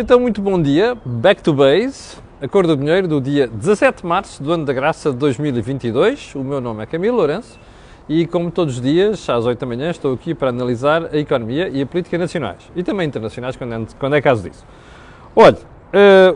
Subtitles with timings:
[0.00, 4.06] Então, muito bom dia, back to base, a cor do dinheiro do dia 17 de
[4.06, 6.36] março do ano da graça de 2022.
[6.36, 7.58] O meu nome é Camilo Lourenço
[8.08, 11.68] e, como todos os dias, às 8 da manhã, estou aqui para analisar a economia
[11.68, 14.64] e a política nacionais e também internacionais, quando é, quando é caso disso.
[15.34, 15.58] Olha,
[15.92, 16.32] eh,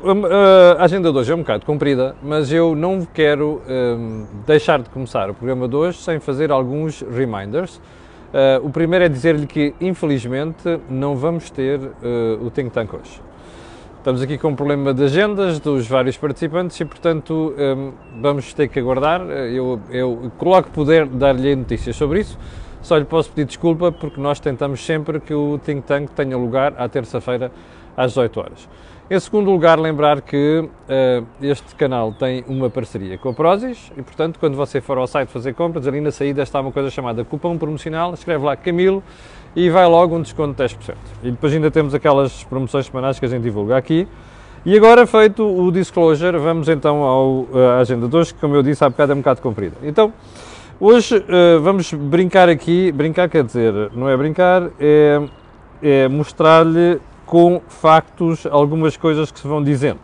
[0.77, 4.91] a agenda de hoje é um bocado comprida, mas eu não quero um, deixar de
[4.91, 7.77] começar o programa de hoje sem fazer alguns reminders.
[7.77, 13.32] Uh, o primeiro é dizer-lhe que, infelizmente, não vamos ter uh, o Think Tank hoje.
[14.03, 18.67] Estamos aqui com um problema de agendas dos vários participantes e, portanto, um, vamos ter
[18.67, 19.21] que aguardar.
[19.21, 22.37] Eu, eu coloco poder dar-lhe notícias sobre isso.
[22.83, 26.75] Só lhe posso pedir desculpa porque nós tentamos sempre que o Think Tank tenha lugar
[26.79, 27.53] à terça-feira
[27.97, 28.69] às 18 horas.
[29.09, 34.03] Em segundo lugar, lembrar que uh, este canal tem uma parceria com a Prozis e,
[34.03, 37.25] portanto, quando você for ao site fazer compras, ali na saída está uma coisa chamada
[37.25, 39.01] cupom promocional, escreve lá Camilo
[39.55, 40.95] e vai logo um desconto de 10%.
[41.23, 44.09] E depois ainda temos aquelas promoções semanais que a gente divulga aqui.
[44.65, 48.63] E agora feito o disclosure, vamos então ao, à agenda de hoje, que como eu
[48.63, 49.77] disse há bocado é um bocado comprida.
[49.83, 50.13] Então,
[50.79, 55.21] hoje uh, vamos brincar aqui, brincar quer dizer, não é brincar, é,
[55.83, 59.99] é mostrar-lhe com factos algumas coisas que se vão dizendo.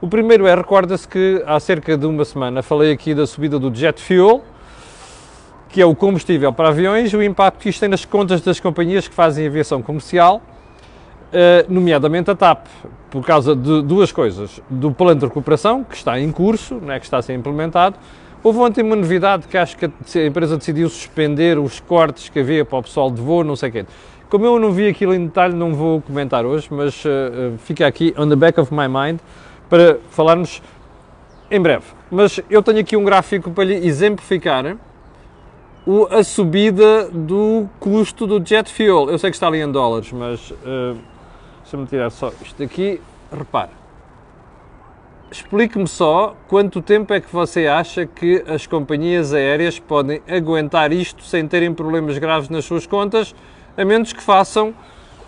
[0.00, 3.72] O primeiro é, recorda-se que há cerca de uma semana falei aqui da subida do
[3.74, 4.42] jet fuel,
[5.72, 9.08] que é o combustível para aviões, o impacto que isto tem nas contas das companhias
[9.08, 10.42] que fazem aviação comercial,
[11.32, 12.66] eh, nomeadamente a TAP,
[13.10, 14.60] por causa de duas coisas.
[14.68, 17.96] Do plano de recuperação, que está em curso, não é, que está a ser implementado.
[18.44, 22.66] Houve ontem uma novidade que acho que a empresa decidiu suspender os cortes que havia
[22.66, 23.86] para o pessoal de voo, não sei quê.
[24.28, 28.14] Como eu não vi aquilo em detalhe, não vou comentar hoje, mas uh, fica aqui
[28.18, 29.20] on the back of my mind
[29.70, 30.60] para falarmos
[31.50, 31.84] em breve.
[32.10, 34.76] Mas eu tenho aqui um gráfico para lhe exemplificar
[35.86, 39.10] o, a subida do custo do jet fuel.
[39.10, 40.96] Eu sei que está ali em dólares, mas uh,
[41.62, 43.00] deixa-me tirar só isto aqui.
[43.30, 43.70] Repare.
[45.30, 51.22] Explique-me só quanto tempo é que você acha que as companhias aéreas podem aguentar isto
[51.24, 53.34] sem terem problemas graves nas suas contas,
[53.74, 54.74] a menos que façam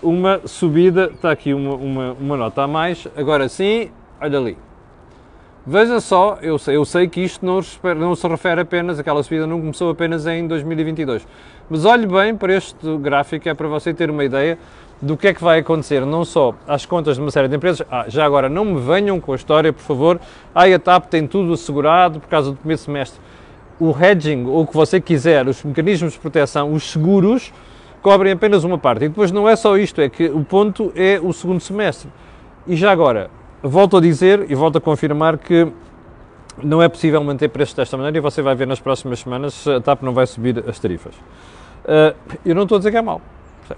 [0.02, 1.10] uma subida.
[1.14, 3.08] Está aqui uma, uma, uma nota a mais.
[3.16, 4.58] Agora sim, olha ali.
[5.66, 7.58] Veja só, eu sei, eu sei que isto não,
[7.94, 11.26] não, se refere apenas, aquela subida não começou apenas em 2022.
[11.70, 14.58] Mas olhe bem para este gráfico, é para você ter uma ideia
[15.00, 17.86] do que é que vai acontecer, não só às contas de uma série de empresas.
[17.90, 20.20] Ah, já agora, não me venham com a história, por favor.
[20.54, 23.18] Ah, a TAP tem tudo assegurado por causa do primeiro semestre.
[23.80, 27.54] O hedging, ou o que você quiser, os mecanismos de proteção, os seguros,
[28.02, 29.06] cobrem apenas uma parte.
[29.06, 32.10] E depois não é só isto, é que o ponto é o segundo semestre.
[32.66, 33.30] E já agora,
[33.64, 35.66] volto a dizer e volto a confirmar que
[36.62, 39.70] não é possível manter preços desta maneira e você vai ver nas próximas semanas se
[39.70, 41.14] a TAP não vai subir as tarifas.
[41.14, 42.14] Uh,
[42.44, 43.20] eu não estou a dizer que é mau.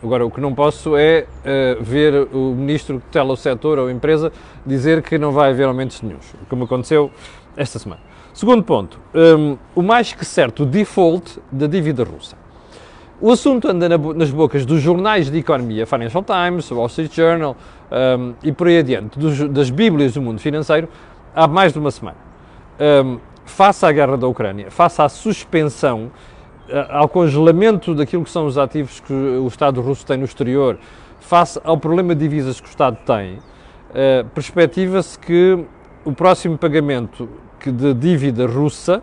[0.02, 3.86] Agora, o que não posso é uh, ver o ministro que tutela o setor ou
[3.86, 4.32] a empresa
[4.66, 7.10] dizer que não vai haver aumentos nenhums, como aconteceu
[7.56, 8.00] esta semana.
[8.34, 12.36] Segundo ponto, um, o mais que certo default da dívida russa.
[13.18, 17.56] O assunto anda na, nas bocas dos jornais de economia, Financial Times, Wall Street Journal
[17.90, 20.88] um, e por aí adiante, dos, das bíblias do mundo financeiro,
[21.34, 22.16] há mais de uma semana.
[22.80, 26.10] Um, face à guerra da Ucrânia, face à suspensão,
[26.90, 30.78] ao congelamento daquilo que são os ativos que o Estado russo tem no exterior,
[31.20, 35.64] face ao problema de divisas que o Estado tem, uh, perspectiva-se que
[36.04, 37.28] o próximo pagamento
[37.64, 39.02] de dívida russa,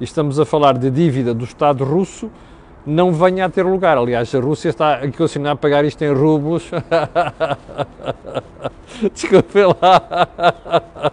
[0.00, 2.30] e estamos a falar de dívida do Estado russo,
[2.86, 3.96] não venha a ter lugar.
[3.96, 6.70] Aliás, a Rússia está a condicionar a pagar isto em rublos.
[9.12, 11.12] Desculpe lá.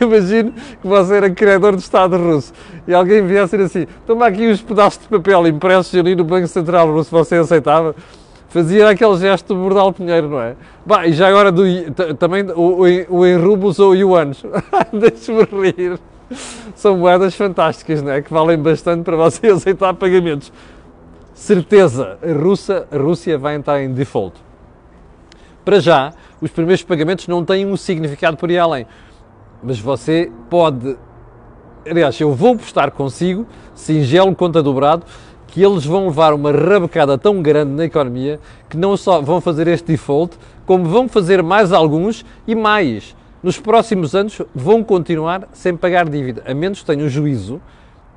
[0.00, 2.52] Imagino que você era credor do Estado russo
[2.86, 6.92] e alguém viesse assim: toma aqui uns pedaços de papel impressos ali no Banco Central
[6.92, 7.94] Russo, você aceitava?
[8.48, 10.54] Fazia aquele gesto do Bordal Pinheiro, não é?
[10.86, 11.64] Bah, e já agora do,
[12.18, 14.44] também o, o, o em rublos ou yuanes.
[14.92, 15.98] Deixe-me rir.
[16.74, 18.22] São moedas fantásticas, não é?
[18.22, 20.52] Que valem bastante para você aceitar pagamentos.
[21.34, 24.36] Certeza, a, Rússia, a Rússia vai entrar em default.
[25.64, 28.86] Para já, os primeiros pagamentos não têm um significado por aí além.
[29.62, 30.96] Mas você pode.
[31.88, 35.04] Aliás, eu vou postar consigo, singelo conta dobrado,
[35.48, 39.68] que eles vão levar uma rabecada tão grande na economia que não só vão fazer
[39.68, 43.14] este default, como vão fazer mais alguns e mais
[43.44, 47.60] nos próximos anos vão continuar sem pagar dívida, a menos que tenham juízo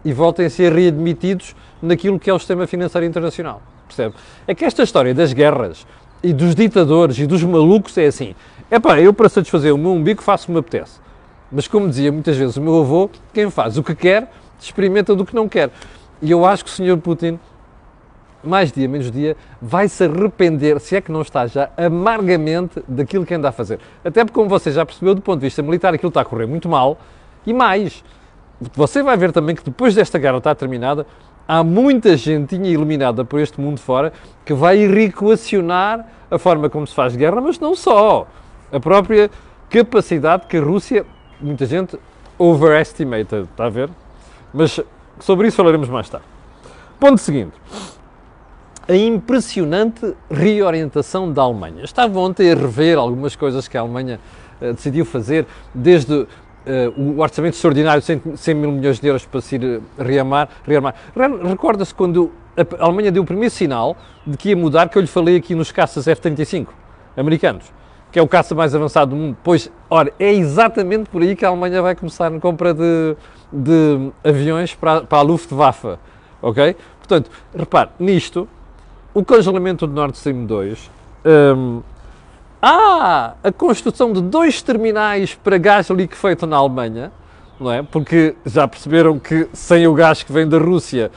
[0.06, 3.62] e voltem a ser readmitidos naquilo que é o sistema financeiro internacional.
[3.86, 4.16] Percebe?
[4.48, 5.86] É que esta história das guerras
[6.24, 8.36] e dos ditadores e dos malucos é assim.
[8.72, 10.98] É pá, eu para satisfazer o meu umbigo faço o que me apetece.
[11.52, 15.26] Mas como dizia muitas vezes o meu avô, quem faz o que quer, experimenta do
[15.26, 15.72] que não quer.
[16.22, 16.98] E eu acho que o Sr.
[17.00, 17.38] Putin
[18.44, 23.26] mais dia menos dia, vai se arrepender, se é que não está já, amargamente daquilo
[23.26, 23.80] que anda a fazer.
[24.04, 26.46] Até porque, como você já percebeu, do ponto de vista militar, aquilo está a correr
[26.46, 26.98] muito mal.
[27.46, 28.04] E mais,
[28.74, 31.06] você vai ver também que depois desta guerra estar terminada,
[31.48, 34.12] há muita gentinha iluminada por este mundo fora
[34.46, 38.28] que vai reequacionar a forma como se faz guerra, mas não só.
[38.72, 39.32] A própria
[39.70, 41.06] capacidade que a Rússia,
[41.40, 41.98] muita gente
[42.38, 43.90] overestimated, está a ver?
[44.54, 44.80] Mas
[45.20, 46.26] sobre isso falaremos mais tarde.
[47.00, 47.54] Ponto seguinte.
[48.90, 51.84] A impressionante reorientação da Alemanha.
[51.84, 54.18] Estava ontem a rever algumas coisas que a Alemanha
[54.62, 56.28] uh, decidiu fazer, desde uh,
[56.96, 60.48] o orçamento extraordinário de 100, 100, mil milhões de euros para se ir uh, rearmar.
[60.66, 60.96] rearmar.
[61.44, 65.08] Recorda-se quando a Alemanha deu o primeiro sinal de que ia mudar, que eu lhe
[65.08, 66.68] falei aqui nos caças F-35
[67.18, 67.66] americanos,
[68.10, 69.38] que é o caça mais avançado do mundo.
[69.44, 73.18] Pois, ora, é exatamente por aí que a Alemanha vai começar na compra de,
[73.52, 75.98] de aviões para, para a Luftwaffe,
[76.42, 76.74] ok?
[77.00, 78.48] Portanto, repare, nisto,
[79.18, 80.92] o congelamento do Nord Stream 2,
[81.26, 81.82] um,
[82.62, 87.12] a construção de dois terminais para gás liquefeito na Alemanha,
[87.60, 87.82] não é?
[87.82, 91.10] Porque já perceberam que sem o gás que vem da Rússia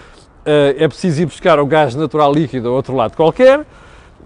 [0.47, 3.67] uh, é preciso ir buscar o gás natural líquido a outro lado qualquer.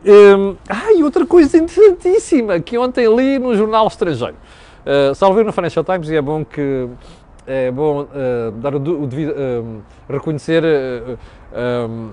[0.06, 4.36] Um, ah, e outra coisa interessantíssima que ontem li no jornal estrangeiro.
[4.86, 6.88] Uh, salvo no Financial Times e é bom que
[7.46, 11.18] é bom uh, dar o, o devido, uh, reconhecer uh,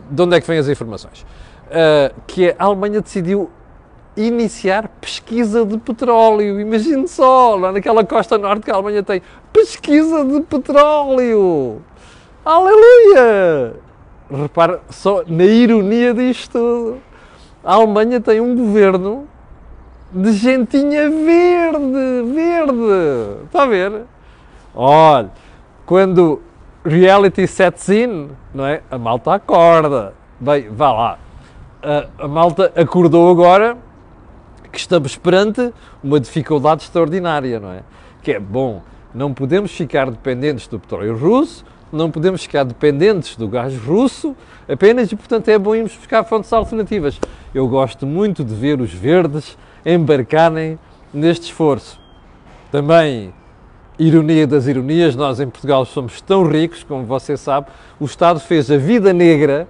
[0.10, 1.26] de onde é que vêm as informações.
[2.28, 3.50] Que a Alemanha decidiu
[4.16, 6.60] iniciar pesquisa de petróleo.
[6.60, 9.22] Imagine só, lá naquela costa norte que a Alemanha tem
[9.54, 11.82] pesquisa de petróleo.
[12.44, 13.76] Aleluia!
[14.30, 16.98] Repara só na ironia disto.
[17.64, 19.28] A Alemanha tem um governo
[20.12, 23.46] de gentinha verde, verde.
[23.46, 24.04] Está a ver?
[24.74, 25.32] Olha,
[25.86, 26.42] quando
[26.84, 28.82] reality sets in, não é?
[28.90, 30.14] A malta acorda.
[30.40, 31.20] Bem, vá lá.
[31.84, 33.78] A, a malta acordou agora
[34.72, 35.74] que estamos perante
[36.04, 37.82] uma dificuldade extraordinária, não é?
[38.22, 38.82] Que é, bom,
[39.14, 44.36] não podemos ficar dependentes do petróleo russo, não podemos ficar dependentes do gás russo
[44.70, 47.20] apenas e, portanto, é bom irmos buscar fontes alternativas.
[47.54, 50.80] Eu gosto muito de ver os verdes embarcarem
[51.14, 52.00] neste esforço.
[52.72, 53.34] Também
[54.00, 57.68] ironia das ironias, nós em Portugal somos tão ricos, como você sabe,
[58.00, 59.68] o Estado fez a vida negra,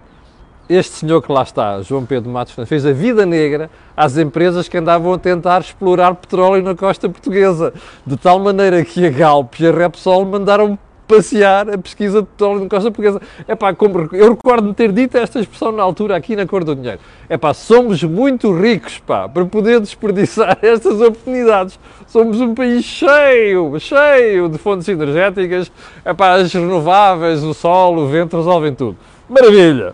[0.73, 4.77] este senhor que lá está, João Pedro Matos, fez a vida negra às empresas que
[4.77, 7.73] andavam a tentar explorar petróleo na costa portuguesa,
[8.06, 10.79] de tal maneira que a Galp e a Repsol mandaram
[11.12, 13.21] passear a pesquisa de petróleo na costa portuguesa.
[13.45, 13.75] É pá,
[14.13, 17.00] eu recordo-me ter dito esta expressão na altura aqui na Cor do Dinheiro.
[17.27, 21.77] É pá, somos muito ricos, pá, para poder desperdiçar estas oportunidades.
[22.07, 25.69] Somos um país cheio, cheio de fontes energéticas.
[26.06, 28.97] É pá, as renováveis, o sol, o vento resolvem tudo.
[29.29, 29.94] Maravilha!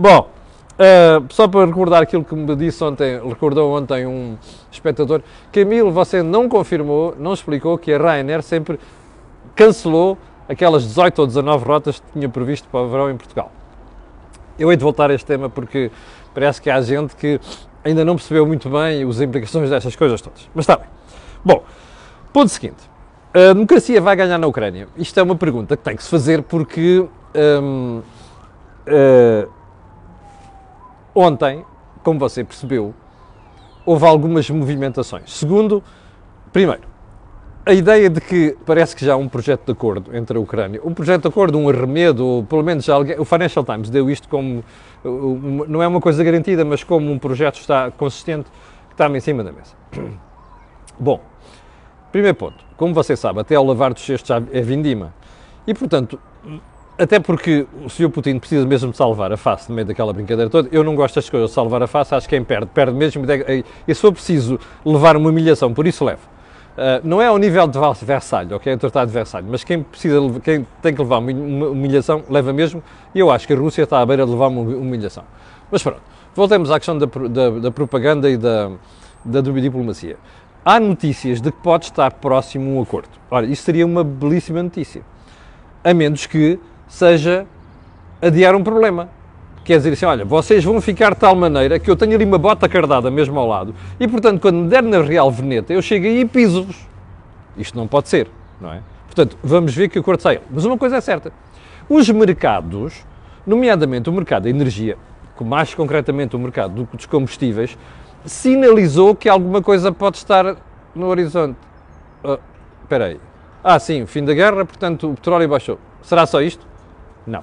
[0.00, 0.30] Bom,
[0.80, 4.38] Uh, só para recordar aquilo que me disse ontem, recordou ontem um
[4.72, 5.20] espectador,
[5.52, 8.80] Camilo, você não confirmou, não explicou que a Ryanair sempre
[9.54, 10.16] cancelou
[10.48, 13.52] aquelas 18 ou 19 rotas que tinha previsto para o verão em Portugal.
[14.58, 15.90] Eu hei de voltar a este tema porque
[16.32, 17.38] parece que há gente que
[17.84, 20.48] ainda não percebeu muito bem as implicações destas coisas todas.
[20.54, 20.86] Mas está bem.
[21.44, 21.62] Bom,
[22.32, 22.88] ponto seguinte.
[23.34, 24.88] A democracia vai ganhar na Ucrânia?
[24.96, 28.02] Isto é uma pergunta que tem que se fazer porque uh,
[31.14, 31.64] ontem,
[32.02, 32.94] como você percebeu,
[33.84, 35.32] houve algumas movimentações.
[35.32, 35.82] Segundo,
[36.52, 36.82] primeiro,
[37.64, 40.80] a ideia de que parece que já há um projeto de acordo entre a Ucrânia,
[40.84, 44.28] um projeto de acordo, um arremedo, ou pelo menos alguém, o Financial Times deu isto
[44.28, 44.64] como,
[45.68, 48.50] não é uma coisa garantida, mas como um projeto está consistente,
[48.88, 49.74] que está em cima da mesa.
[50.98, 51.20] Bom,
[52.10, 55.14] primeiro ponto, como você sabe, até ao lavar dos cestos é vindima.
[55.66, 56.18] E, portanto,
[57.00, 58.10] até porque o Sr.
[58.10, 60.68] Putin precisa mesmo de salvar a face no meio daquela brincadeira toda.
[60.70, 63.24] Eu não gosto das coisas de salvar a face, acho que quem perde, perde mesmo.
[63.88, 66.20] E se for preciso levar uma humilhação, por isso levo.
[66.76, 68.70] Uh, não é ao nível de Versalhes, ok?
[68.70, 72.52] É o Tratado de Versalhes, mas quem, precisa, quem tem que levar uma humilhação, leva
[72.52, 72.82] mesmo,
[73.14, 75.24] e eu acho que a Rússia está à beira de levar uma humilhação.
[75.70, 76.02] Mas pronto,
[76.34, 78.72] voltemos à questão da, da, da propaganda e da,
[79.24, 80.16] da diplomacia.
[80.62, 83.08] Há notícias de que pode estar próximo um acordo.
[83.30, 85.02] Ora, isso seria uma belíssima notícia.
[85.82, 86.58] A menos que
[86.90, 87.46] seja
[88.20, 89.08] adiar um problema.
[89.64, 92.38] Quer dizer assim, olha, vocês vão ficar de tal maneira que eu tenho ali uma
[92.38, 96.06] bota cardada mesmo ao lado e, portanto, quando me der na Real Veneta, eu chego
[96.06, 96.76] aí e piso-vos.
[97.56, 98.28] Isto não pode ser,
[98.60, 98.80] não é?
[99.06, 100.40] Portanto, vamos ver que acordo sai.
[100.50, 101.32] Mas uma coisa é certa,
[101.88, 103.04] os mercados,
[103.46, 104.96] nomeadamente o mercado da energia,
[105.40, 107.78] mais concretamente o mercado dos combustíveis,
[108.24, 110.56] sinalizou que alguma coisa pode estar
[110.94, 111.56] no horizonte.
[112.24, 112.38] Uh,
[112.82, 113.20] espera aí.
[113.62, 115.78] Ah, sim, fim da guerra, portanto o petróleo baixou.
[116.02, 116.69] Será só isto?
[117.26, 117.42] Não.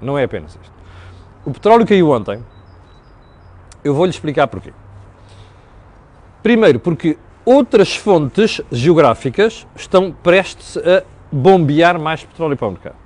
[0.00, 0.72] Não é apenas isto.
[1.44, 2.42] o petróleo caiu ontem.
[3.82, 4.72] Eu vou-lhe explicar porquê.
[6.42, 12.96] Primeiro, porque outras fontes geográficas estão prestes a bombear mais petróleo para o mercado.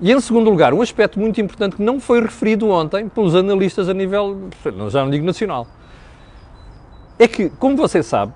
[0.00, 3.88] E em segundo lugar, um aspecto muito importante que não foi referido ontem pelos analistas
[3.88, 4.48] a nível,
[4.90, 5.66] já não digo nacional,
[7.18, 8.34] é que, como você sabe,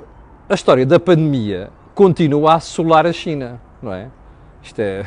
[0.49, 4.11] a história da pandemia continua a assolar a China, não é?
[4.61, 5.07] Isto é,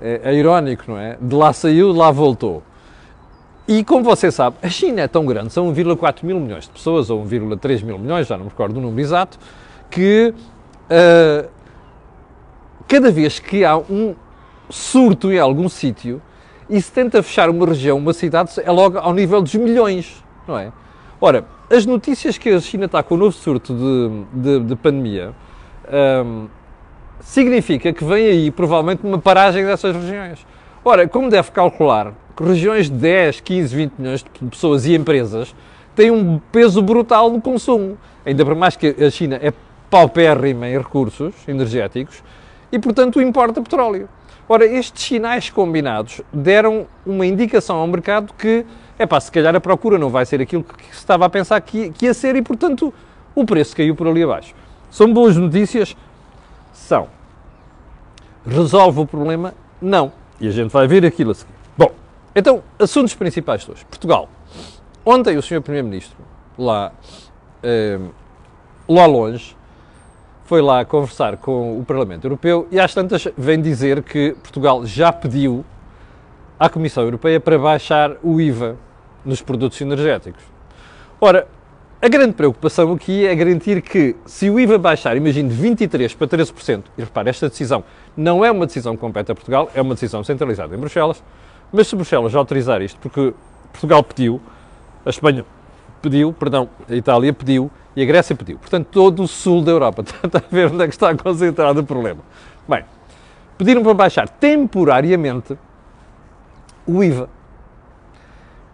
[0.00, 1.16] é, é irónico, não é?
[1.20, 2.62] De lá saiu, de lá voltou.
[3.68, 7.08] E como você sabe, a China é tão grande, são 1,4 mil milhões de pessoas,
[7.08, 9.38] ou 1,3 mil milhões, já não me recordo o número exato,
[9.88, 10.34] que
[10.90, 11.48] uh,
[12.88, 14.14] cada vez que há um
[14.68, 16.20] surto em algum sítio
[16.68, 20.58] e se tenta fechar uma região, uma cidade, é logo ao nível dos milhões, não
[20.58, 20.72] é?
[21.20, 25.32] Ora, as notícias que a China está com o novo surto de, de, de pandemia
[26.24, 26.48] um,
[27.20, 30.44] significa que vem aí provavelmente uma paragem dessas regiões.
[30.84, 35.54] Ora, como deve calcular, que regiões de 10, 15, 20 milhões de pessoas e empresas
[35.94, 37.98] têm um peso brutal no consumo.
[38.24, 39.52] Ainda por mais que a China é
[39.90, 42.22] paupérrima em recursos energéticos
[42.72, 44.08] e, portanto, importa petróleo.
[44.48, 48.64] Ora, estes sinais combinados deram uma indicação ao mercado que,
[48.98, 51.60] é pá, se calhar a procura não vai ser aquilo que se estava a pensar
[51.60, 52.92] que, que ia ser e, portanto,
[53.34, 54.54] o preço caiu por ali abaixo.
[54.90, 55.96] São boas notícias?
[56.80, 57.08] São.
[58.46, 59.54] Resolve o problema?
[59.80, 60.12] Não.
[60.40, 61.52] E a gente vai ver aquilo a seguir.
[61.76, 61.92] Bom,
[62.34, 63.84] então, assuntos principais de hoje.
[63.84, 64.28] Portugal.
[65.04, 65.60] Ontem o Sr.
[65.60, 66.16] Primeiro-Ministro,
[66.58, 66.92] lá,
[67.62, 67.98] eh,
[68.88, 69.56] lá longe,
[70.44, 75.12] foi lá conversar com o Parlamento Europeu e às tantas vem dizer que Portugal já
[75.12, 75.64] pediu
[76.58, 78.76] à Comissão Europeia para baixar o IVA
[79.24, 80.42] nos produtos energéticos.
[81.20, 81.46] Ora,
[82.02, 86.26] a grande preocupação aqui é garantir que, se o IVA baixar, imagine, de 23% para
[86.26, 87.84] 13%, e repare, esta decisão
[88.16, 91.22] não é uma decisão que compete a Portugal, é uma decisão centralizada em Bruxelas,
[91.70, 93.34] mas se Bruxelas autorizar isto, porque
[93.70, 94.40] Portugal pediu,
[95.04, 95.44] a Espanha
[96.00, 98.58] pediu, perdão, a Itália pediu, e a Grécia pediu.
[98.58, 100.02] Portanto, todo o sul da Europa.
[100.24, 102.20] Está a ver onde é que está concentrado o problema.
[102.68, 102.84] Bem,
[103.58, 105.58] pediram para baixar temporariamente
[106.86, 107.28] o IVA.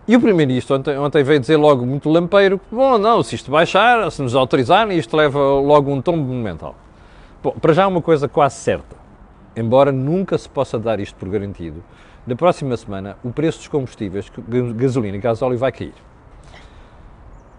[0.09, 4.11] E o Primeiro-Ministro ontem, ontem, veio dizer logo muito lampeiro, bom, não, se isto baixar,
[4.11, 6.77] se nos autorizarem, isto leva logo um tombo monumental.
[7.43, 8.97] Bom, para já uma coisa quase certa,
[9.57, 11.83] embora nunca se possa dar isto por garantido,
[12.27, 14.31] na próxima semana o preço dos combustíveis,
[14.77, 15.95] gasolina e gasóleo vai cair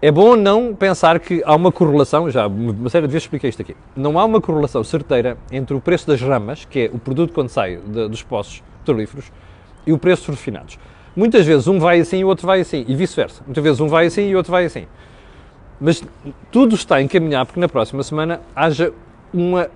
[0.00, 3.62] é bom não pensar que há uma correlação, já uma série de vezes expliquei isto
[3.62, 7.32] aqui, não há uma correlação certeira entre o preço das ramas, que é o produto
[7.32, 9.32] quando sai de, dos poços petrolíferos,
[9.84, 10.78] e o preço dos refinados.
[11.18, 13.42] Muitas vezes um vai assim e o outro vai assim, e vice-versa.
[13.44, 14.86] Muitas vezes um vai assim e o outro vai assim.
[15.80, 16.02] Mas
[16.50, 18.92] tudo está a encaminhar porque na próxima semana haja
[19.34, 19.68] uma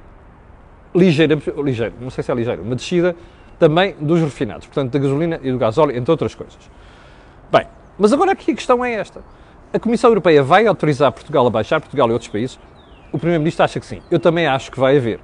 [0.95, 3.17] ligeira, ligeira, não sei se é ligeira, uma descida
[3.59, 6.59] também dos refinados, portanto da gasolina e do gasóleo, entre outras coisas.
[7.51, 7.67] Bem,
[7.99, 9.21] mas agora aqui a questão é esta
[9.73, 12.59] a Comissão Europeia vai autorizar Portugal a baixar, Portugal e outros países?
[13.11, 14.03] O Primeiro-Ministro acha que sim.
[14.11, 15.19] Eu também acho que vai haver.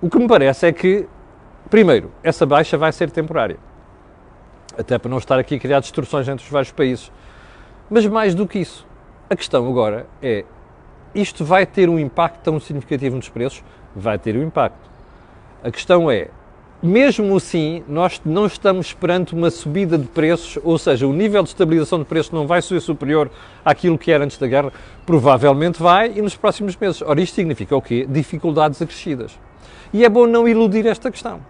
[0.00, 1.06] O que me parece é que,
[1.68, 3.58] primeiro, essa baixa vai ser temporária.
[4.78, 7.10] Até para não estar aqui a criar distorções entre os vários países.
[7.88, 8.86] Mas mais do que isso,
[9.28, 10.44] a questão agora é:
[11.14, 13.62] isto vai ter um impacto tão significativo nos preços?
[13.94, 14.90] Vai ter um impacto.
[15.62, 16.28] A questão é:
[16.82, 21.48] mesmo assim, nós não estamos perante uma subida de preços, ou seja, o nível de
[21.48, 23.30] estabilização de preços não vai ser superior
[23.64, 24.72] àquilo que era antes da guerra,
[25.06, 27.00] provavelmente vai e nos próximos meses.
[27.00, 28.06] Ora, isto significa o quê?
[28.06, 29.38] Dificuldades acrescidas.
[29.92, 31.40] E é bom não iludir esta questão.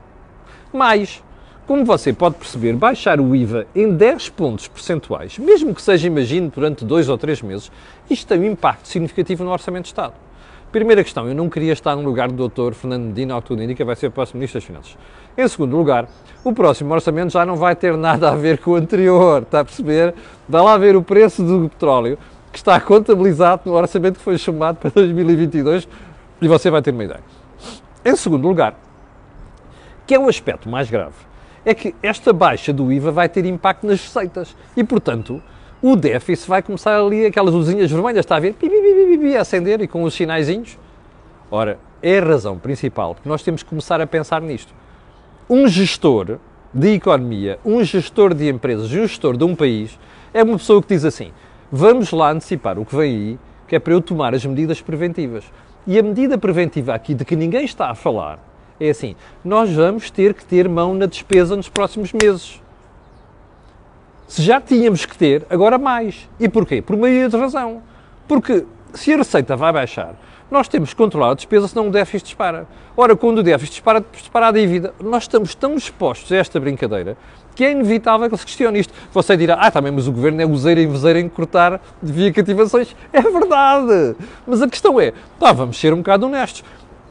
[0.73, 1.23] Mas,
[1.67, 6.51] como você pode perceber, baixar o IVA em 10 pontos percentuais, mesmo que seja, imagine,
[6.55, 7.73] durante dois ou três meses,
[8.11, 10.13] isto tem um impacto significativo no Orçamento de Estado.
[10.71, 12.75] Primeira questão, eu não queria estar no lugar do Dr.
[12.75, 14.99] Fernando Medina, ao que tudo indica, vai ser o próximo Ministro das Finanças.
[15.39, 16.09] Em segundo lugar,
[16.43, 19.65] o próximo orçamento já não vai ter nada a ver com o anterior, está a
[19.65, 20.15] perceber?
[20.49, 22.19] Vai lá ver o preço do petróleo,
[22.53, 25.89] que está contabilizado no orçamento que foi chamado para 2022,
[26.43, 27.23] e você vai ter uma ideia.
[28.05, 28.75] Em segundo lugar,
[30.07, 31.15] que é o aspecto mais grave,
[31.65, 35.43] é que esta baixa do IVA vai ter impacto nas receitas e, portanto,
[35.83, 38.69] o déficit vai começar ali, aquelas luzinhas vermelhas, está a ver, pi,
[39.37, 40.79] a acender e com os sinaizinhos.
[41.51, 44.75] Ora, é a razão principal que nós temos que começar a pensar nisto.
[45.49, 46.39] Um gestor
[46.73, 49.99] de economia, um gestor de empresas, um gestor de um país,
[50.33, 51.33] é uma pessoa que diz assim:
[51.71, 55.45] vamos lá antecipar o que vem aí, que é para eu tomar as medidas preventivas.
[55.87, 58.39] E a medida preventiva aqui de que ninguém está a falar
[58.81, 62.61] é assim: nós vamos ter que ter mão na despesa nos próximos meses.
[64.27, 66.29] Se já tínhamos que ter, agora mais.
[66.41, 66.83] E porquê?
[66.83, 67.83] Por meio de razão.
[68.27, 68.65] Porque
[68.95, 70.15] se a receita vai baixar,
[70.51, 72.67] nós temos que controlar a despesa, senão o déficit dispara.
[72.97, 74.95] Ora, quando o déficit dispara, dispara a dívida.
[75.01, 77.17] Nós estamos tão expostos a esta brincadeira
[77.55, 78.93] que é inevitável que se questione isto.
[79.13, 82.95] Você dirá, ah, também, mas o governo é useiro e vezeiro em cortar via cativações.
[83.13, 84.17] É verdade.
[84.47, 86.65] Mas a questão é, pá, vamos ser um bocado honestos.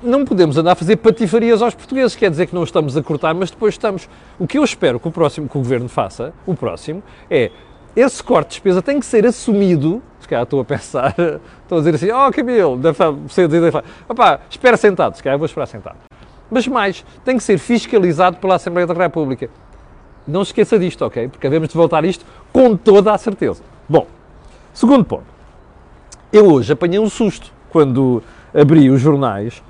[0.04, 3.34] Não podemos andar a fazer patifarias aos portugueses, quer dizer que não estamos a cortar,
[3.34, 4.10] mas depois estamos.
[4.38, 7.52] O que eu espero que o próximo que o governo faça, o próximo, é
[7.96, 10.04] esse corte de despesa tem que ser assumido.
[10.20, 11.16] Se calhar estou a pensar,
[11.64, 12.82] estou a dizer assim, oh Camilo,
[13.30, 13.74] ser dizer,
[14.10, 15.96] opá, espera sentado, se calhar vou esperar sentado.
[16.52, 19.50] Mas mais, tem que ser fiscalizado pela Assembleia da República.
[20.28, 21.30] Não se esqueça disto, ok?
[21.30, 23.64] Porque devemos de voltar isto com toda a certeza.
[23.88, 24.06] Bom,
[24.74, 25.26] segundo ponto.
[26.32, 28.22] Eu hoje apanhei um susto quando
[28.54, 29.64] abri os jornais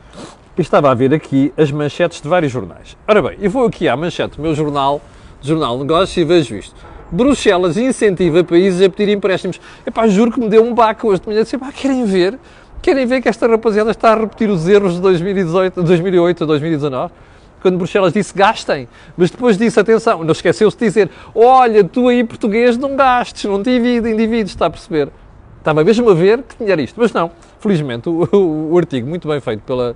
[0.61, 2.95] estava a ver aqui as manchetes de vários jornais.
[3.07, 5.01] Ora bem, eu vou aqui à manchete do meu jornal,
[5.41, 6.75] Jornal Negócios, e vejo isto.
[7.11, 9.59] Bruxelas incentiva países a pedir empréstimos.
[9.85, 11.43] Epá, juro que me deu um baque hoje de manhã.
[11.43, 12.39] Disse, querem ver?
[12.81, 17.13] Querem ver que esta rapaziada está a repetir os erros de 2018, 2008 a 2019?
[17.63, 22.21] quando Bruxelas disse gastem, mas depois disse, atenção, não esqueceu-se de dizer, olha, tu aí
[22.21, 25.09] português não gastes, não divides, indivíduos, está a perceber?
[25.63, 29.29] Estava mesmo a ver que tinha isto, mas não, felizmente o, o, o, artigo, muito
[29.29, 29.95] bem feito pela,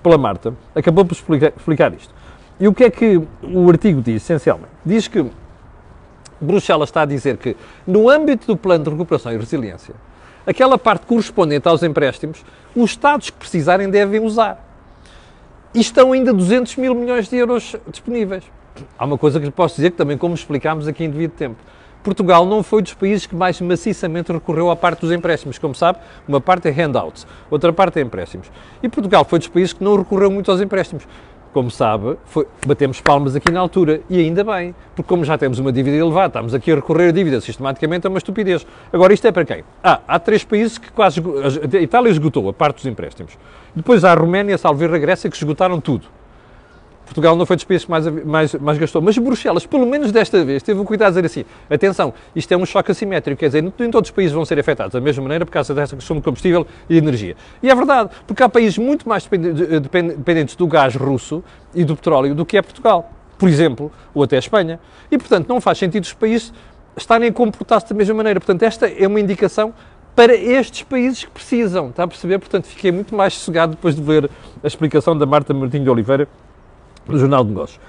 [0.00, 2.14] pela Marta, acabou por explicar, explicar isto.
[2.60, 4.70] E o que é que o artigo diz, essencialmente?
[4.86, 5.26] Diz que
[6.40, 9.92] Bruxelas está a dizer que, no âmbito do plano de recuperação e resiliência,
[10.46, 12.44] aquela parte correspondente aos empréstimos,
[12.76, 14.64] os Estados que precisarem devem usar.
[15.74, 18.44] E estão ainda 200 mil milhões de euros disponíveis.
[18.96, 21.56] Há uma coisa que lhe posso dizer que também, como explicámos aqui em devido tempo,
[22.02, 25.58] Portugal não foi dos países que mais maciçamente recorreu à parte dos empréstimos.
[25.58, 28.50] Como sabe, uma parte é handouts, outra parte é empréstimos.
[28.82, 31.06] E Portugal foi dos países que não recorreu muito aos empréstimos
[31.52, 35.58] como sabe, foi, batemos palmas aqui na altura e ainda bem, porque como já temos
[35.58, 38.66] uma dívida elevada, estamos aqui a recorrer a dívida sistematicamente é uma estupidez.
[38.92, 39.64] Agora, isto é para quem?
[39.82, 41.20] Ah, há três países que quase.
[41.20, 43.36] A Itália esgotou a parte dos empréstimos.
[43.74, 46.06] Depois há a Roménia, Salveira a Grécia que esgotaram tudo.
[47.08, 50.44] Portugal não foi dos países que mais, mais, mais gastou, mas Bruxelas, pelo menos desta
[50.44, 53.62] vez, teve o cuidado de dizer assim: atenção, isto é um choque assimétrico, quer dizer,
[53.62, 56.22] nem todos os países vão ser afetados da mesma maneira por causa dessa questão de
[56.22, 57.34] combustível e energia.
[57.62, 61.42] E é verdade, porque há países muito mais dependentes do gás russo
[61.74, 64.78] e do petróleo do que é Portugal, por exemplo, ou até a Espanha.
[65.10, 66.52] E, portanto, não faz sentido os países
[66.96, 68.38] estarem a comportar-se da mesma maneira.
[68.38, 69.72] Portanto, esta é uma indicação
[70.14, 72.38] para estes países que precisam, está a perceber?
[72.38, 74.28] Portanto, fiquei muito mais sossegado depois de ler
[74.62, 76.28] a explicação da Marta Martinho de Oliveira
[77.08, 77.80] no Jornal de Negócios.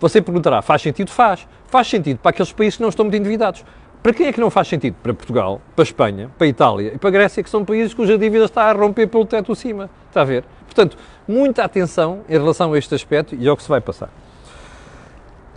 [0.00, 1.10] Você perguntará, faz sentido?
[1.10, 1.46] Faz.
[1.66, 3.64] Faz sentido para aqueles países que não estão muito endividados.
[4.02, 4.94] Para quem é que não faz sentido?
[5.02, 8.70] Para Portugal, para Espanha, para Itália e para Grécia, que são países cuja dívida está
[8.70, 9.90] a romper pelo teto acima.
[10.08, 10.44] Está a ver?
[10.64, 14.08] Portanto, muita atenção em relação a este aspecto e ao que se vai passar.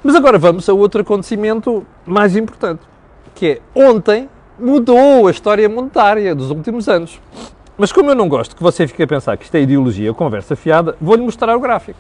[0.04, 2.82] Mas agora vamos a outro acontecimento mais importante,
[3.36, 7.21] que é ontem mudou a história monetária dos últimos anos.
[7.78, 10.15] Mas como eu não gosto que você fique a pensar que isto é ideologia ou
[10.15, 12.00] conversa fiada, vou-lhe mostrar o gráfico.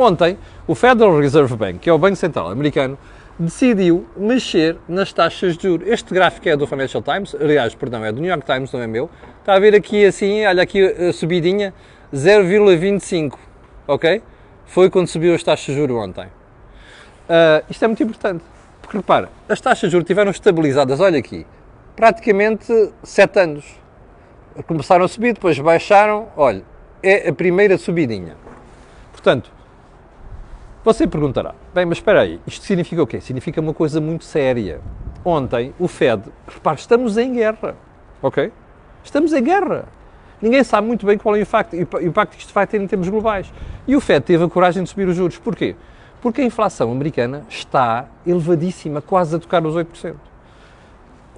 [0.00, 2.96] Ontem, o Federal Reserve Bank, que é o Banco Central americano,
[3.38, 5.86] decidiu mexer nas taxas de juros.
[5.86, 8.86] Este gráfico é do Financial Times, aliás, perdão, é do New York Times, não é
[8.86, 9.10] meu.
[9.40, 11.74] Está a ver aqui assim, olha aqui a subidinha,
[12.14, 13.34] 0,25,
[13.86, 14.22] ok?
[14.64, 16.24] Foi quando subiu as taxas de juros ontem.
[16.24, 18.42] Uh, isto é muito importante,
[18.80, 21.46] porque repara, as taxas de juros estiveram estabilizadas, olha aqui,
[21.94, 23.66] praticamente 7 anos.
[24.66, 26.62] Começaram a subir, depois baixaram, olha,
[27.02, 28.34] é a primeira subidinha.
[29.12, 29.59] Portanto,
[30.82, 33.20] você perguntará, bem, mas espera aí, isto significa o quê?
[33.20, 34.80] Significa uma coisa muito séria.
[35.22, 37.76] Ontem, o Fed, repare, estamos em guerra,
[38.22, 38.50] ok?
[39.04, 39.84] Estamos em guerra.
[40.40, 42.86] Ninguém sabe muito bem qual é o impacto, o impacto que isto vai ter em
[42.86, 43.52] termos globais.
[43.86, 45.36] E o Fed teve a coragem de subir os juros.
[45.36, 45.76] Porquê?
[46.22, 50.14] Porque a inflação americana está elevadíssima, quase a tocar os 8%.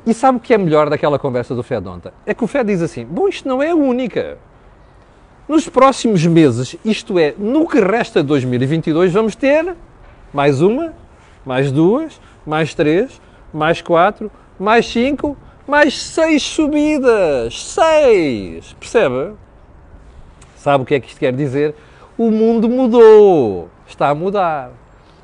[0.07, 2.12] E sabe o que é melhor daquela conversa do Fed ontem?
[2.26, 4.38] É que o Fed diz assim: bom, isto não é a única.
[5.53, 9.77] Nos próximos meses, isto é, no que resta de 2022, vamos ter
[10.33, 10.95] mais uma,
[11.45, 13.21] mais duas, mais três,
[13.53, 15.37] mais quatro, mais cinco,
[15.69, 17.65] mais seis subidas.
[17.65, 18.75] Seis!
[18.81, 19.35] Percebe?
[20.57, 21.75] Sabe o que é que isto quer dizer?
[22.17, 23.69] O mundo mudou.
[23.87, 24.71] Está a mudar.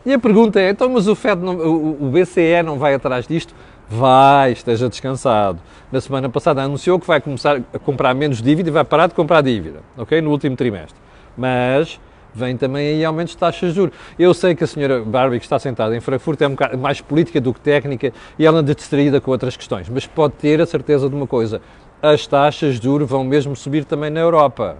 [0.04, 3.26] E a pergunta é, então, mas o, Fed não, o, o BCE não vai atrás
[3.26, 3.54] disto?
[3.90, 5.58] Vai, esteja descansado.
[5.90, 9.14] Na semana passada anunciou que vai começar a comprar menos dívida e vai parar de
[9.14, 10.20] comprar dívida, ok?
[10.20, 11.00] No último trimestre.
[11.36, 11.98] Mas
[12.34, 13.94] vem também aí aumentos de taxas de juros.
[14.18, 17.00] Eu sei que a senhora Barbie, que está sentada em Frankfurt, é um bocado mais
[17.00, 20.66] política do que técnica e ela anda distraída com outras questões, mas pode ter a
[20.66, 21.62] certeza de uma coisa:
[22.02, 24.76] as taxas de juros vão mesmo subir também na Europa.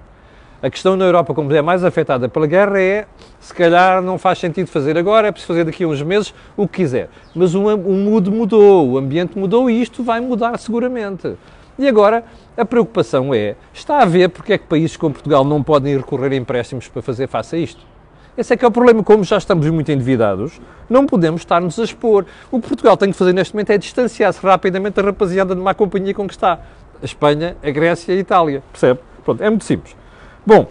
[0.61, 3.07] A questão na Europa, como é mais afetada pela guerra, é
[3.39, 6.67] se calhar não faz sentido fazer agora, é preciso fazer daqui a uns meses o
[6.67, 7.09] que quiser.
[7.33, 11.37] Mas o, o mood mudou, o ambiente mudou e isto vai mudar seguramente.
[11.79, 12.25] E agora
[12.57, 16.33] a preocupação é: está a ver porque é que países como Portugal não podem recorrer
[16.33, 17.87] a empréstimos para fazer face a isto?
[18.37, 19.05] Esse é que é o problema.
[19.05, 22.27] Como já estamos muito endividados, não podemos estar-nos a expor.
[22.51, 25.73] O que Portugal tem que fazer neste momento é distanciar-se rapidamente da rapaziada de má
[25.73, 26.59] companhia com que está.
[27.01, 28.61] A Espanha, a Grécia e a Itália.
[28.73, 28.99] Percebe?
[29.25, 29.95] Pronto, é muito simples.
[30.49, 30.67] Bom,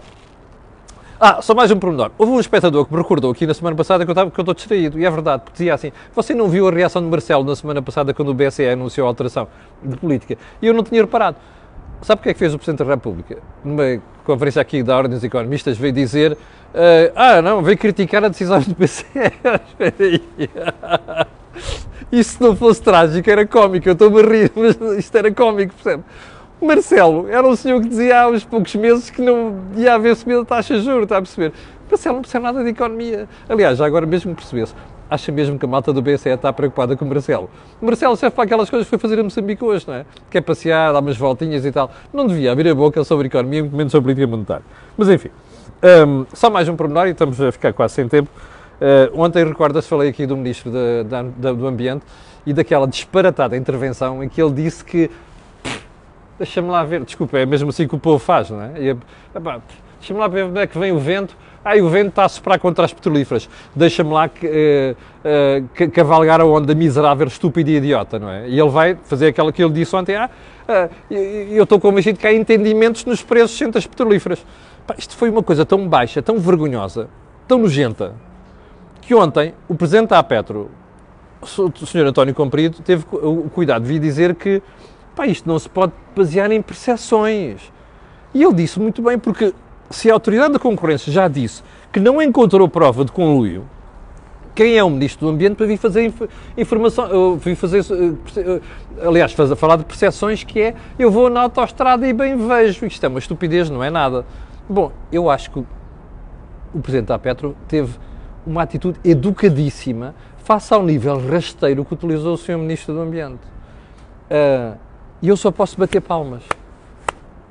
[1.19, 2.09] ah, só mais um pormenor.
[2.17, 4.41] Houve um espectador que me recordou aqui na semana passada que eu, estava, que eu
[4.41, 7.43] estou distraído, e é verdade, porque dizia assim: você não viu a reação de Marcelo
[7.43, 9.47] na semana passada quando o BCE anunciou a alteração
[9.83, 10.35] de política?
[10.63, 11.37] E eu não tinha reparado.
[12.01, 13.37] Sabe o que é que fez o Presidente da República?
[13.63, 16.37] Numa conferência aqui da Ordem dos Economistas, veio dizer: uh,
[17.15, 19.05] Ah, não, veio criticar a decisão do BCE.
[22.11, 23.87] Isso não fosse trágico, era cómico.
[23.87, 26.03] Eu estou-me a rir, mas isto era cómico, percebe?
[26.61, 30.41] Marcelo era um senhor que dizia há uns poucos meses que não ia haver subida
[30.41, 31.53] de taxa de juros, está a perceber?
[31.89, 33.29] Marcelo não percebe nada de economia.
[33.47, 34.73] Aliás, já agora mesmo que percebesse,
[35.09, 37.49] acha mesmo que a malta do BCE está preocupada com o Marcelo.
[37.81, 40.05] O Marcelo serve para aquelas coisas que foi fazer a Moçambique hoje, não é?
[40.29, 41.91] Quer passear, dar umas voltinhas e tal.
[42.11, 44.65] Não devia abrir a boca sobre economia, muito menos sobre política monetária.
[44.97, 45.29] Mas enfim,
[46.07, 48.29] um, só mais um pormenor e estamos a ficar quase sem tempo.
[48.81, 51.03] Uh, ontem, recordas, falei aqui do Ministro de,
[51.53, 52.03] do Ambiente
[52.45, 55.09] e daquela disparatada intervenção em que ele disse que
[56.37, 58.73] deixa-me lá ver, desculpa, é mesmo assim que o povo faz, não é?
[59.99, 61.35] Deixa-me lá ver onde é que vem o vento.
[61.65, 63.49] Ah, o vento está a soprar contra as petrolíferas.
[63.75, 68.47] Deixa-me lá que, uh, uh, cavalgar a onda miserável, estúpida e idiota, não é?
[68.47, 70.15] E ele vai fazer aquilo que ele disse ontem.
[70.15, 70.29] Ah,
[70.69, 74.45] uh, eu estou convencido que há entendimentos nos preços entre as petrolíferas.
[74.85, 77.09] Pá, isto foi uma coisa tão baixa, tão vergonhosa,
[77.45, 78.13] tão nojenta,
[79.01, 80.71] que ontem o Presidente da Petro,
[81.41, 82.05] o Sr.
[82.05, 84.61] António Comprido, teve o cuidado de vir dizer que
[85.17, 87.73] Pá, isto não se pode basear em percepções.
[88.35, 89.51] E ele disse muito bem, porque
[89.89, 93.65] se a Autoridade da Concorrência já disse que não encontrou prova de conluio,
[94.53, 96.13] quem é o Ministro do Ambiente para vir fazer
[96.55, 98.61] informação, vir fazer, eh,
[99.03, 103.03] aliás, fazer, falar de percepções que é, eu vou na autostrada e bem vejo, isto
[103.03, 104.23] é uma estupidez, não é nada.
[104.69, 105.65] Bom, eu acho que
[106.75, 107.91] o Presidente da Petro teve
[108.45, 112.59] uma atitude educadíssima face ao nível rasteiro que utilizou o Sr.
[112.59, 113.41] Ministro do Ambiente.
[114.29, 114.86] Uh,
[115.21, 116.43] e eu só posso bater palmas.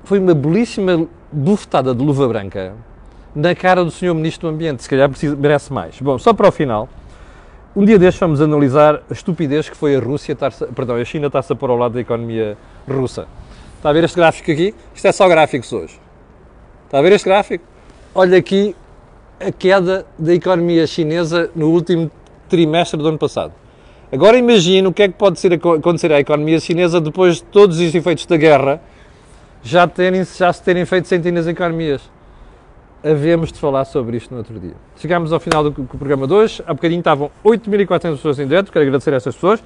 [0.04, 2.74] Foi uma belíssima bufetada de luva branca
[3.34, 4.14] na cara do Sr.
[4.14, 4.82] Ministro do Ambiente.
[4.82, 6.00] Se calhar precisa, merece mais.
[6.00, 6.88] Bom, só para o final,
[7.74, 11.26] um dia destes vamos analisar a estupidez que foi a Rússia, estar perdão, a China
[11.26, 12.56] estar-se a pôr ao lado da economia
[12.88, 13.26] russa.
[13.76, 14.74] Está a ver este gráfico aqui?
[14.94, 16.00] Isto é só gráficos hoje.
[16.86, 17.64] Está a ver este gráfico?
[18.14, 18.74] Olha aqui
[19.38, 22.10] a queda da economia chinesa no último
[22.48, 23.52] trimestre do ano passado.
[24.10, 27.80] Agora imagine o que é que pode ser, acontecer à economia chinesa depois de todos
[27.80, 28.80] os efeitos da guerra
[29.62, 32.02] já, terem, já se terem feito centenas de economias.
[33.02, 34.74] Havemos de falar sobre isto no outro dia.
[34.96, 36.62] Chegámos ao final do, do programa de hoje.
[36.66, 38.70] Há bocadinho estavam 8.400 pessoas em direto.
[38.70, 39.62] Quero agradecer a estas pessoas.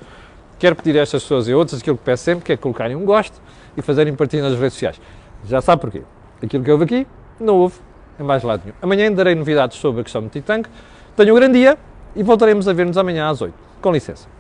[0.59, 3.05] Quero pedir a estas pessoas e outras aquilo que peço sempre, que é colocarem um
[3.05, 3.41] gosto
[3.77, 5.01] e fazerem partilha nas redes sociais.
[5.47, 6.03] Já sabe porquê.
[6.43, 7.07] Aquilo que houve aqui,
[7.39, 7.77] não houve
[8.19, 8.77] em mais lado nenhum.
[8.81, 10.69] Amanhã darei novidades sobre a questão do Titank.
[11.17, 11.79] Tenham um grande dia
[12.17, 13.70] e voltaremos a ver-nos amanhã às 8.
[13.81, 14.40] Com licença.